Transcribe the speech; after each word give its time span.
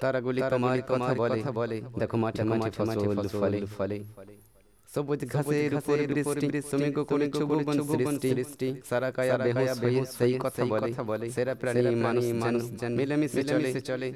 তারাগুলি 0.00 0.42
তোমার 0.50 0.82
কথা 0.82 1.14
বলে। 1.14 1.42
বলে। 1.54 1.82
দেখো 1.98 2.16
মাঠে 2.16 2.44
মাঠে 2.44 2.70
ফসল 2.70 3.28
ফলে। 3.28 3.66
ফলে। 3.76 4.00
সবুজ 4.94 5.28
ঘাসের 5.28 5.74
উপর 5.74 5.98
বৃষ্টি 6.06 6.62
শ্রমিক 6.62 6.98
কোন 6.98 7.78
সুগন 7.82 8.18
সৃষ্টি। 8.18 8.74
সারা 8.88 9.10
কায়া 9.10 9.38
বেহুশ 9.38 9.80
হয়ে 9.80 10.04
সেই 10.04 10.70
কথা 10.70 11.02
বলে। 11.02 11.30
সেরা 11.30 11.54
প্রাণী 11.54 11.94
মানুষ 11.94 12.24
মানুষ 12.32 12.64
মিলেমিশে 12.82 13.42
চলে। 13.42 13.80
চলে। 13.80 14.12